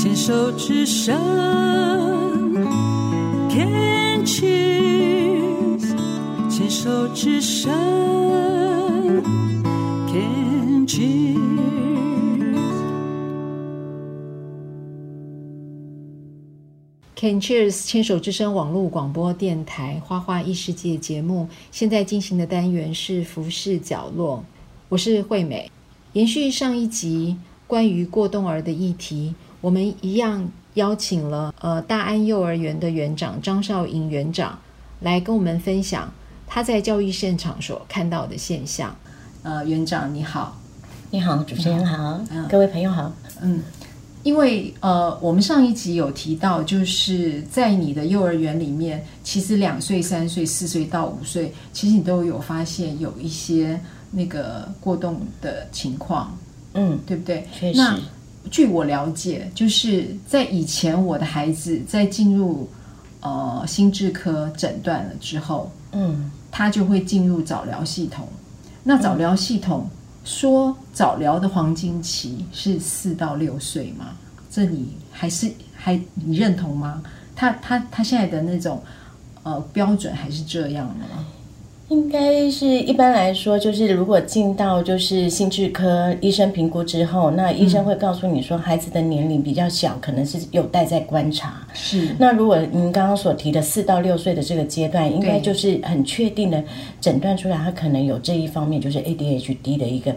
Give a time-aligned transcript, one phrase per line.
[0.00, 1.12] 牵手之声
[3.50, 5.82] ，Can cheers，
[6.48, 7.72] 牵手之声
[10.06, 11.34] ，Can cheers。
[17.16, 24.44] Can cheers，牵手之声网络广播电台花花异世界节目，现在进行的单元是服饰角落，
[24.90, 25.68] 我是惠美，
[26.12, 27.36] 延续上一集。
[27.66, 34.58] 关于过冬儿的议题，我们一样邀请了呃大安幼儿园的园长张少莹园长
[35.00, 36.12] 来跟我们分享
[36.46, 38.94] 他在教育现场所看到的现象。
[39.42, 40.60] 呃，园长你好，
[41.10, 43.12] 你好，主持人好，嗯、各位朋友好。
[43.40, 43.62] 嗯，
[44.22, 53.80] 因为呃我们上一集有提到，就是在你的幼儿园里面，其实两岁、三岁、四岁到五岁，其实你都有发现有一些
[54.10, 56.36] 那个过动的情况。
[56.74, 57.46] 嗯，对不对？
[57.52, 57.78] 确实。
[57.78, 57.98] 那
[58.50, 62.68] 据我了解，就是在以前，我的孩子在进入
[63.20, 68.28] 呃心智科诊断了之后，嗯，他就会进入早疗系统。
[68.82, 69.88] 那早疗系统
[70.24, 74.06] 说早疗的黄金期是四到六岁吗？
[74.50, 77.02] 这你还是还你认同吗？
[77.36, 78.82] 他他他现在的那种
[79.42, 81.26] 呃标准还是这样的吗？
[81.88, 91.66] 应该是一般来说，就是如果进到就是心智科医生评估之后，那医生会告诉你说，孩子的年龄比较小，可能是有待在观察。
[91.72, 92.14] 是。
[92.18, 96.62] 那如果您刚刚所提的四到六岁的这个阶段，应该就是很确定的
[97.00, 100.14] 诊断出来，他可能有这一方面，就是 ADHD 的一个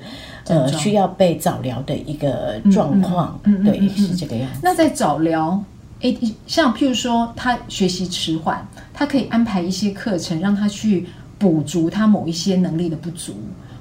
[0.47, 3.39] 呃需要被早疗的一个状况。
[3.45, 4.59] 嗯，对，是这个样子。
[4.61, 5.57] 那在早疗
[6.01, 11.07] ，AD 像譬如说他学习迟缓，他可以安排一些课程让他去。
[11.41, 13.33] 补足他某一些能力的不足，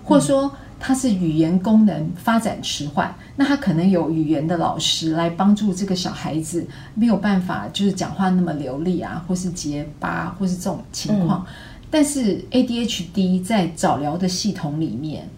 [0.02, 11.44] 或者说他是语言功能发展迟缓，嗯、那他可能有语言的老师来帮助这个小孩子没有办法就是讲话那么流利啊，或是结巴，或是这种情况。
[11.46, 11.52] 嗯、
[11.90, 15.28] 但是 ADHD 在早疗的系统里面，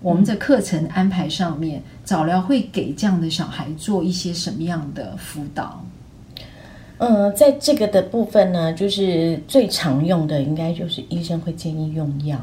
[0.00, 5.84] 我们的课程安排上面，嗯、早疗会给这样的小孩做一些什么样的辅导？
[6.98, 12.38] 嗯，在这个的部分呢，就是最常用的，应该就是医生会建议用药。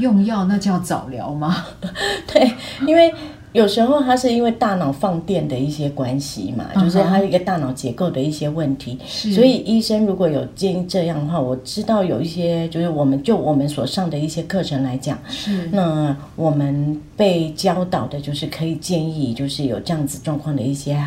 [0.00, 1.66] 用药那叫早疗吗？
[2.26, 2.50] 对，
[2.86, 3.14] 因为
[3.52, 8.98] 有时候它是因为大脑放电的一些关系嘛，就是它一个大脑结构的一些问题。
[9.06, 21.00] 是所以医生如果有建议这样的话，我知道有一些，就是我们就我们所上的一些课程来讲，是那我们被教导的就是可以建议，就是有这样子状况的一些。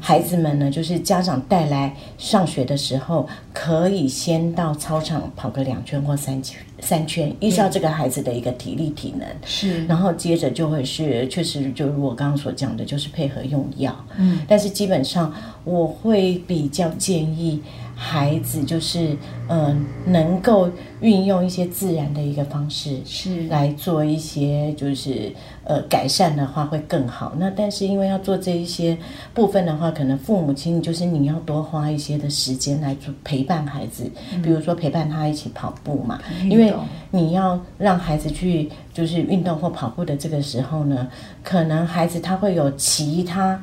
[0.00, 0.32] 孩子。
[0.42, 15.32] 们呢，就是家长带来上学的时候，可以先到操场跑个两圈或三圈，三圈，依照这个孩子的一个体力体能，是，然后接着就会是，确实就如我刚刚所讲的，就是配合用药，嗯，但是基本上
[15.64, 17.62] 我会比较建议。
[17.94, 19.16] 孩子就是，
[19.46, 19.76] 嗯、呃，
[20.06, 20.68] 能够
[21.00, 23.46] 运用一些自然的一个方式，是。
[23.46, 25.32] 来做一些，就是
[25.62, 27.32] 呃改善的话会更好。
[27.38, 28.98] 那但是因为要做这一些
[29.32, 36.71] 部分的话，可能父母亲就是你要多花一些的时间来做陪伴孩子，嗯、比如说陪伴他一起跑步嘛，嗯、因为
[37.10, 41.08] 你要让孩子去就是运动或跑步的这个时候呢，
[41.42, 43.60] 可能孩子他会有其他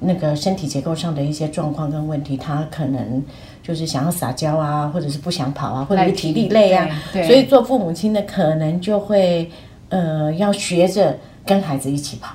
[0.00, 3.22] 那个身体结构上的一些状况跟问题，他可能。
[3.60, 9.50] 就是想要撒娇啊，或者是不想跑啊，或者是体力累啊，所以做父母亲的可能就会，
[9.90, 11.14] 呃，要学着
[11.44, 12.34] 跟孩子一起跑，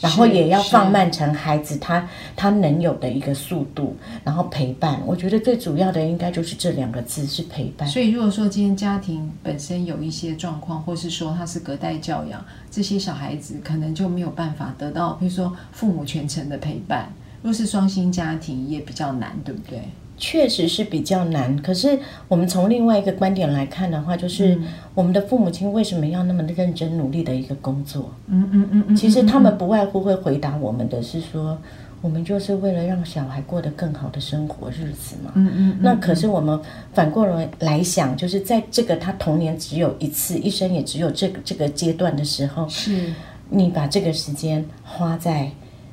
[0.00, 5.00] 然后也要放慢成孩子他他能有的一个速度，然后陪伴。
[5.06, 7.88] 我觉得最主要的应该就是这两个字是陪伴。
[7.88, 17.12] 所以如果说今天家庭本身有一些状况，或是说他是隔代教养，这些小孩子可能就没有办法得到，比如说父母全程的陪伴。
[17.42, 19.82] 若是双薪家庭也比较难，对不对？
[20.20, 21.98] 确实是比较难，可是
[22.28, 24.56] 我们从另外一个观点来看的话，就是
[24.94, 28.12] 我们的父母亲为什么要那么认真努力的一个工作？
[28.26, 31.56] 嗯嗯嗯嗯，其实他们不外乎会回答我们的是说，
[32.02, 35.32] 我们就是为了让小孩过得更好的生活日子嘛。
[35.36, 36.60] 嗯嗯，那可是我们
[36.92, 43.10] 反过来来想，就是在这个他童年只有一次，一生也只有这个这个阶段的时候，是
[43.48, 45.50] 你把这个时间花在。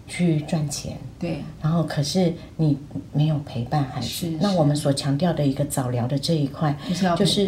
[0.07, 2.77] 去赚钱，对，然后可是你
[3.11, 6.75] 没有陪伴孩子，那我们所强调的一个早疗的这一块，
[7.17, 7.47] 就是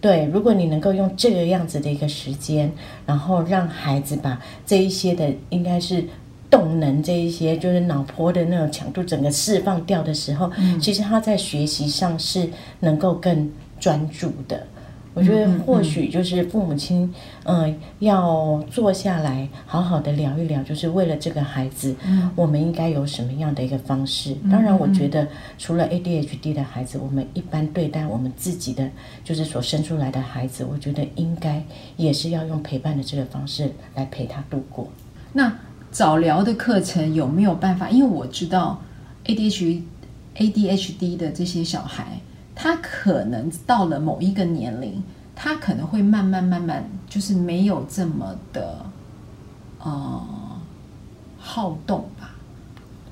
[0.00, 2.70] 对，如果你能够用这个样子的一个时间，
[3.06, 6.04] 然后让孩子把这一些的应该是
[6.50, 12.48] 动能这一些，就是脑波的那种强度整个释放掉的时候，嗯，其实他在学习上是
[12.80, 13.50] 能够更
[13.80, 14.66] 专注的。
[15.14, 17.08] 我觉得或许就是父母亲，
[17.44, 24.36] 嗯、呃，要坐下来好好的聊一聊，就是为了这个孩子，嗯，我们应该有什么样的一个方式？
[24.50, 28.90] 当然，我觉得除了 ADHD 的孩子，我们一般对待我们自己的，
[29.22, 31.62] 就是所生出来的孩子，我觉得应该
[31.96, 34.88] 也是要用陪伴的这个方式来陪他度过。
[35.32, 35.56] 那
[35.92, 37.88] 早疗的课程有没有办法？
[37.88, 38.82] 因为我知道
[39.26, 39.82] ADHD
[40.36, 42.18] ADHD 的这些小孩。
[42.54, 45.02] 他可能到了某一个年龄，
[45.34, 48.86] 他可能会慢慢慢慢，就是没有这么的，
[49.80, 50.22] 呃，
[51.38, 52.30] 好动吧。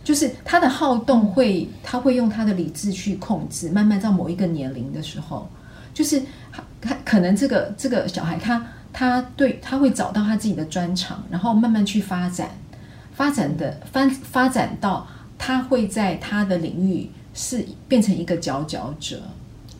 [0.04, 3.70] 就是他的好动会，他会用他的理智去控制。
[3.70, 5.48] 慢慢到某一个年龄的时候，
[5.94, 12.48] 就是他他可能这个这个小孩，他他对他会找到他自己的专长，然后慢慢去发展，
[13.12, 15.06] 发展的发发展到
[15.38, 17.08] 他会在他的领域。
[17.34, 19.22] 是变成一个佼佼者，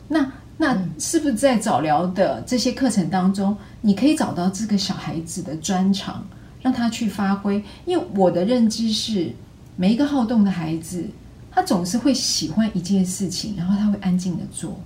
[0.07, 6.25] 那那是不是在早疗的这些课程当中，你可以找到这个小孩子的专长，
[6.61, 7.63] 让他去发挥？
[7.85, 9.31] 因为我的认知是，
[9.75, 11.05] 每一个好动的孩子，
[11.51, 14.79] 他总是会喜欢一件事情，然后他会安静的做。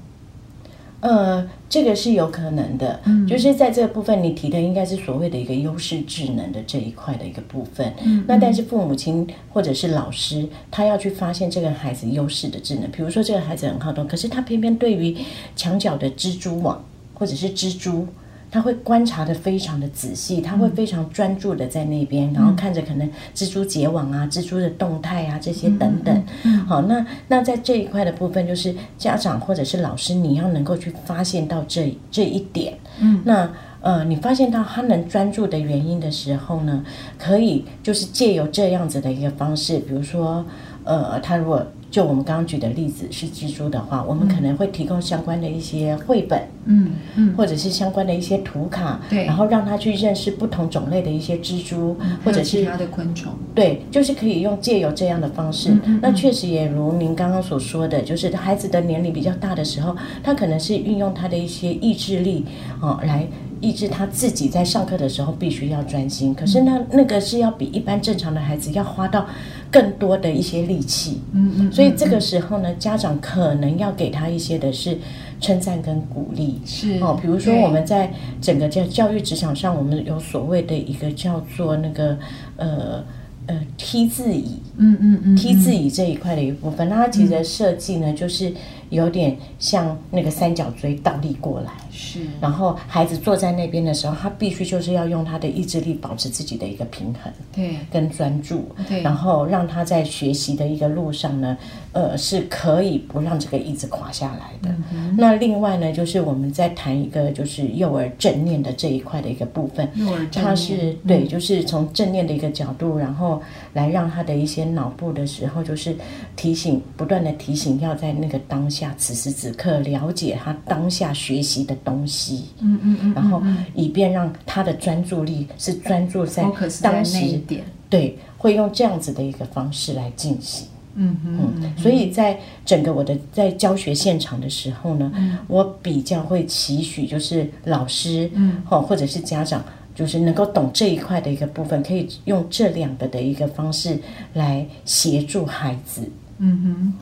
[1.00, 7.94] 呃，这个是有可能的，嗯，就是在这个部分，你提的应该是所谓的一个优势智能的这一块的一个部分。
[8.04, 15.16] 嗯，那但是父母亲或者是老师，他要去发现这个孩子优势的智能，比如说这个孩子很好动，可是他偏偏对于
[15.56, 16.84] 墙角的蜘蛛网
[17.14, 18.08] 或者是蜘蛛。
[18.50, 26.16] 他会观察的非常的仔细，他会非常专注的在那边，嗯、然后看着可能蜘蛛结网啊、蜘蛛的动态啊这些等等。
[26.44, 32.78] 嗯嗯、好，那那在这一块的部分，就是家长或者是老师，你要能够去发现到这这一点。
[33.00, 33.50] 嗯，那
[33.82, 36.84] 呃，你发现到他能专注的原因的时候呢，
[37.18, 40.46] 可以就是借由这样子的一个方式，比如说
[40.84, 41.66] 呃，他如果。
[41.90, 55.76] 就我们刚刚举的例子是蜘蛛的话，我们可能会提供相关的一些绘本，嗯嗯，或者是相关的一些图卡，对，然后让他去认识不同种类的一些蜘蛛，嗯、或者是其他的昆虫，对，就是可以用借由这样的方式。
[56.02, 62.46] 那确实也如您刚刚所说的，就是孩子的年龄比较大的时候，他可能是运用他的一些意志力
[62.82, 63.26] 啊、哦，来
[63.62, 66.36] 抑制他自己在上课的时候必须要专心。
[66.36, 69.26] 可是那那个是要比一般正常的孩子要花到。
[69.72, 74.98] 更多的一些力气，嗯嗯，所以这个时候呢，家长可能要给他一些的是
[75.40, 78.12] 称赞跟鼓励，是哦，比如说我们在
[78.42, 82.18] 整个教教育职场上，我们有所谓的一个叫做那个
[82.56, 83.04] 呃
[83.48, 88.54] 呃 T 字椅，嗯嗯嗯，T 字椅这一块的一部分，那它其实设计呢就是。
[88.90, 92.22] 有点像那个三角锥倒立过来，是。
[92.40, 99.02] 然后孩子坐在那边的时候，他必须就是要用他的意志力保持自己的一个平衡，对，跟专注，对。
[99.02, 101.58] 然后让他在学习的一个路上呢，
[101.92, 104.74] 呃，是可以不让这个椅子垮下来的。
[104.94, 113.42] 嗯、那另外呢，就是我们在谈一个就是幼儿正念的这一块的一个部分，幼儿正念，他是对，就是从正念的一个角度，然后
[113.74, 115.96] 来让他的一些脑部的时候，就是
[116.36, 118.77] 提醒，不断的提醒，要在那个当下。
[118.78, 123.42] 下此时此刻了解他当下学习的东西，嗯嗯嗯，然后
[123.74, 126.46] 以便让他的专注力是专注在
[126.82, 139.64] 当时一点，对，会用这样子的一个方式来进行，嗯嗯嗯，所以在整个我的在教学现场的时候呢，嗯、我比较会期许就是老师，嗯，或者是家长，
[139.96, 144.00] 就是能够懂这一块的一个部分，可以用这两个的一个方式
[144.34, 146.94] 来协助孩子，嗯哼。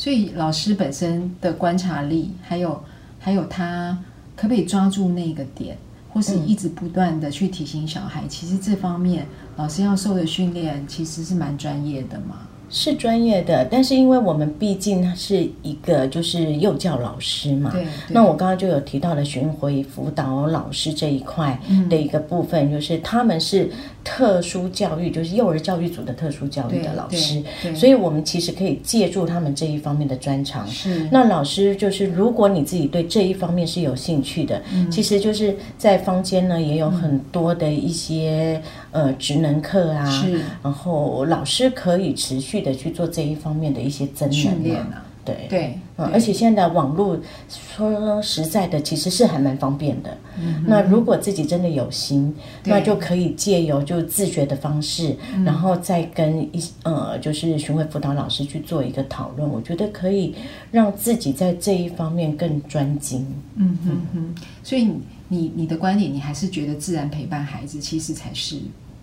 [0.00, 2.82] 所以老师本身的观察力，还有
[3.18, 3.98] 还有他
[4.34, 5.76] 可不可以抓住那个点，
[6.08, 9.26] 或是一直不断的去提醒小孩，嗯、其实这方面
[9.56, 12.36] 老师要受的训练其实是蛮专业的嘛。
[12.72, 23.68] 是专业的，但是因为我们毕竟是一个就是幼教老师嘛，对对，那我刚刚就有提到了巡回辅导老师这一块的一个部分，嗯、就是他们是
[24.04, 27.42] 特殊教育，就是幼儿教育组的特殊教育的老师，
[27.74, 30.64] 所以我们其实可以借助他们这一方面的专长。
[30.68, 40.24] 是，那老师就是如果你自己对这一方面是有兴趣的，嗯、其实就是在坊间呢也有很多的一些、嗯、呃职能课啊，
[40.62, 42.60] 然后老师可以持续。
[42.60, 44.28] 的去做这一方面的一些增
[44.62, 50.16] 练啊，对对，嗯，而且现在网络说实在的，其实是还蛮方便的。
[50.38, 52.34] 嗯，那如果自己真的有心，
[52.64, 60.34] 那就可以借由就自学的方式，然后再跟一呃，就是巡回辅导老师去做一个讨论，我觉得可以
[60.70, 63.26] 让自己在这一方面更专精。
[63.56, 64.90] 嗯哼哼，所以
[65.28, 68.56] 你你的观点，你还是觉得自然陪伴孩子其实才是。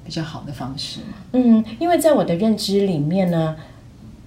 [0.06, 1.18] 比较好的方式吗？
[1.34, 3.54] 嗯，因为在我的认知里面呢，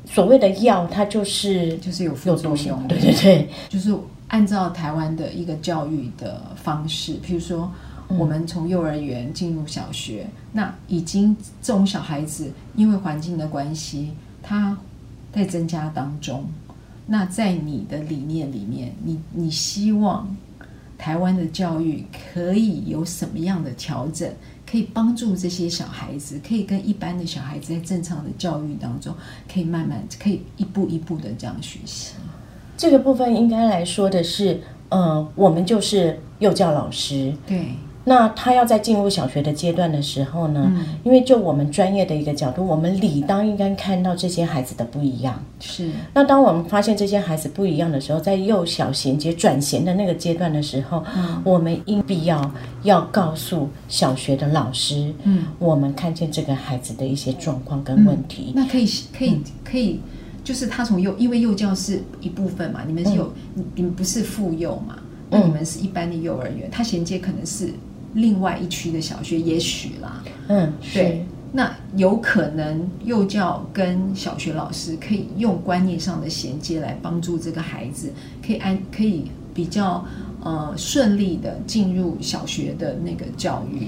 [0.04, 3.94] 所谓的药，它就是就是有副作用，对对对，就是
[4.28, 7.70] 按照台湾的一个教育的方式，譬如说，
[8.08, 14.10] 我们从幼儿园进入小学，嗯、那已经这种小孩子因为环境的关系，
[14.42, 14.76] 他
[15.32, 16.44] 在增加当中。
[17.06, 20.28] 那在你的理念里面，你你希望
[21.00, 22.04] 台湾的教育
[22.34, 24.30] 可以有什么样的调整，
[24.70, 29.14] 可以帮助这些小孩子，可以跟一般的小孩子在正常的教育当中，
[29.50, 32.12] 可以慢慢可以一步一步的这样学习。
[32.76, 37.68] 这个部分应该来说的是，呃，我们就是幼教老师，对。
[38.10, 45.40] 那他要在进入小学的阶段的时候呢，嗯、因为就我们专业的一个角度，我们理当应该看到这些孩子的不一样。
[45.60, 45.88] 是。
[46.12, 52.52] 那当我们发现这些孩子不一样的时候，在幼小衔接转衔的那个阶段的时候，嗯、我们应必要
[52.82, 58.46] 要告诉小学的老师，嗯，我们看见这个孩子的一些状况跟问题。
[58.48, 60.00] 嗯、那可以可以可以，
[60.42, 64.96] 就是他从幼，因为幼教是一部分嘛，你们是有，嗯、你们不是妇幼嘛，
[65.30, 67.72] 那你们是一般的幼儿园，他衔接可能是。
[68.14, 78.12] 另外一区的小学，也许啦，嗯，对，那有可能幼教跟小学老师可以用观念上的衔接来帮助这个孩子，
[78.44, 80.04] 可以安可以比较
[80.42, 83.86] 呃顺利的进入小学的那个教育。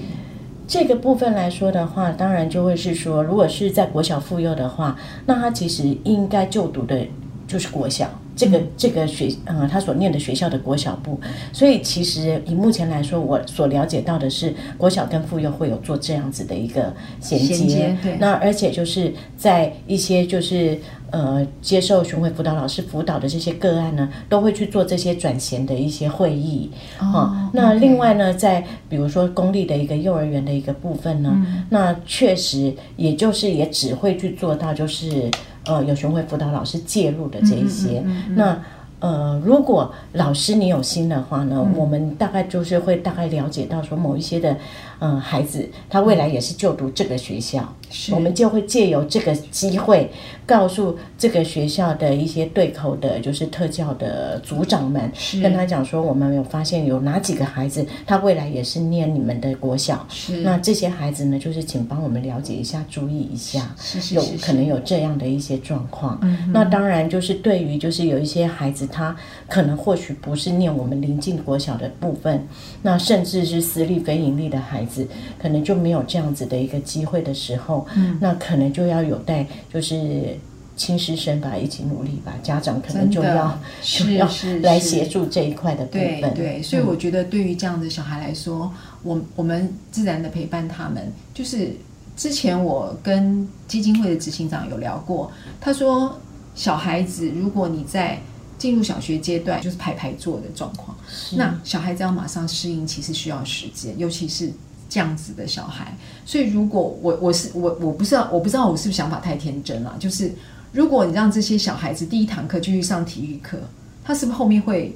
[0.65, 7.05] 这个部分来说的话，当然就会是说，如果是在国小附幼的话，那他其实应该就读的
[7.45, 8.09] 就是国小。
[8.35, 11.19] 这个这个学，呃，他所念的学校的国小部，
[11.51, 17.53] 所以其实以目前来说，我所了解到的是，国小跟妇幼会有做这样子的一个衔接。
[17.53, 18.17] 衔接，对。
[18.19, 20.79] 那而且就是在一些就是
[21.11, 26.71] 呃接受巡回辅导老师辅导的这些个案呢，都会去做这些转衔的一些会议。
[26.99, 27.05] 哦。
[27.13, 35.29] 哦，那另外呢，在比如说公立的一个幼儿园的一个部分呢，嗯、那确实也就是也只会去做到就是。
[35.65, 38.03] 呃，有学会辅导老师介入的这一些，
[38.35, 38.57] 那
[38.99, 44.55] 呃，如果老师你有心的话呢，嗯、我们大概就是会大概了解到说某一些的。
[44.99, 50.09] 呃，孩子他未来也是就读这个学校，是我们就会借由这个机会，
[50.45, 60.37] 告诉这个学校的一些对口的，就是特教的组长们，跟他讲说，我们有发现有哪几个孩子，他未来也是念你们的国小，是。
[60.37, 64.33] 那这些孩子呢，就是请帮我们了解一下，注意一下，是是是是。
[64.33, 66.17] 有可能有这样的一些状况。
[66.21, 69.15] 嗯，那当然就是对于就是有一些孩子，他
[69.47, 72.47] 可能或许不是念我们临近国小的部分，
[72.81, 75.07] 那甚至是私立非盈利的孩子。
[75.39, 80.37] 可能就没有这样子的一个机会的时候，嗯，那可能就要有待就是
[80.75, 82.33] 亲师生吧，一起努力吧。
[82.41, 84.27] 家长可能就要 就要
[84.61, 86.21] 来协助这一块的部分。
[86.21, 91.11] 对对，所以我觉得对于这样的小孩来说，嗯、我我们自然的陪伴他们。
[91.33, 91.75] 就是
[92.15, 96.19] 之前我跟基金会的执行长有聊过，他说
[96.55, 98.19] 小孩子如果你在
[98.57, 100.97] 进入小学阶段就是排排坐的状况，
[101.35, 104.51] 那小孩子要马上适应，其实需要时间，尤其是。
[104.93, 105.91] 这样子的小孩，
[106.23, 110.31] 所以如果我我是我我不知道我不知道我是不是想法太天真了，就是
[110.71, 113.57] 如果你让这些小孩子第一堂课就去上体育课，
[114.03, 114.95] 他是不是后面会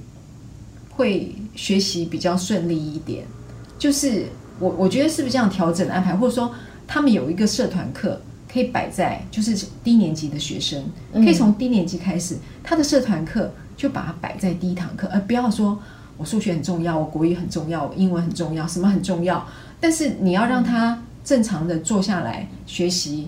[0.91, 3.25] 会学习比较顺利一点？
[3.79, 4.27] 就是
[4.59, 6.53] 我我觉得是不是这样调整安排，或者说
[6.85, 15.79] 他们有一个社团课可以摆在就是低年级的学生，可以从低年级开始，他的社团课就把它摆在第一堂课，而不要说
[16.17, 19.43] 我数学很重要，我国语很重要，我英文很重要，什么很重要。
[19.79, 23.27] 但是你要让他正常的坐下来学习，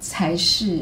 [0.00, 0.80] 才是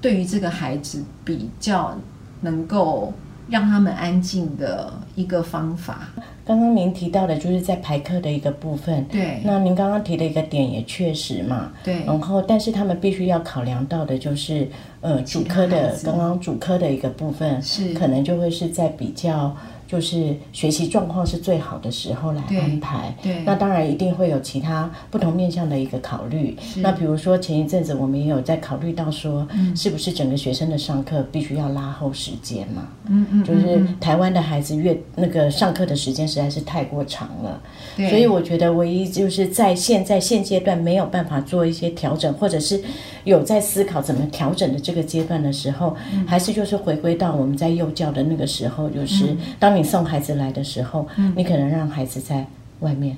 [0.00, 1.96] 对于这个孩子比较
[2.40, 3.12] 能够
[3.48, 6.08] 让他们安静的一个方法。
[6.44, 9.40] 刚刚您提到的就是在排课的一个部分，对。
[9.44, 12.04] 那您刚刚提的一个点也确实嘛，对。
[12.04, 14.68] 然后，但是他们必须要考量到的就是，
[15.02, 19.56] 呃，主科的刚刚主科的一个部分是可能就会是在比较。
[19.92, 26.56] 就是学习状况是最好的时候来安排，对，对，那当然一定会有其他不同面向的一个考虑。
[26.76, 32.88] 那比如说前一阵子我们也有在考虑到说，嗯、是不是整个学生的上课必须要拉后时间嘛？
[33.08, 37.60] 嗯，嗯嗯，就是台湾的孩子越那个上课的时间实在是太过长了，
[38.08, 42.82] 所以我觉得唯一就是在现在现阶段没有办法做一些调整，或者是
[43.24, 49.81] 有在思考怎么调整的这个阶段的时候，嗯、还是就是回归到我们在幼教的那个时候，就是当你。
[49.82, 52.46] 送孩子来的时候，嗯、你可能让孩子在
[52.80, 53.16] 外面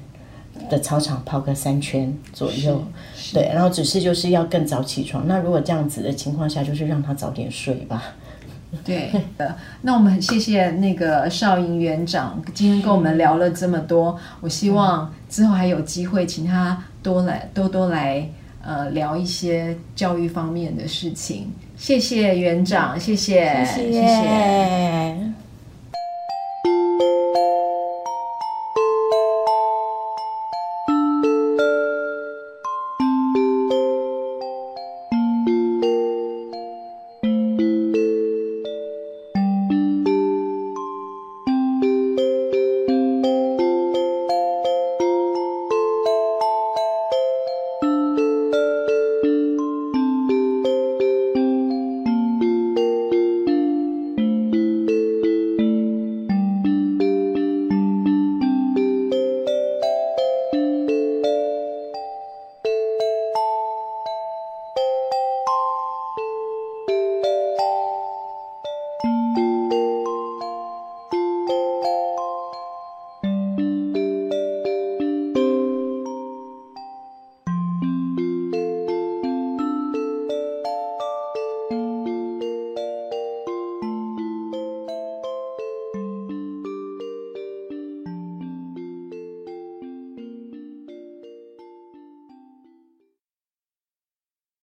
[0.71, 2.83] 的操场跑个三圈左右，
[3.33, 5.26] 对，然后只是就是要更早起床。
[5.26, 8.02] 那如果这样子的情况下，就是让他早点睡吧。
[8.85, 14.18] 对的，那我们很谢谢那个绍营园长今天跟我们聊了这么多。
[14.40, 18.28] 我希望之后还有机会请他多来多多来
[18.61, 21.52] 呃聊一些教育方面的事情。
[21.76, 23.92] 谢谢园长，谢谢，谢谢。
[23.92, 25.24] 谢谢